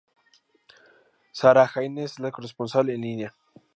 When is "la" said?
2.19-2.31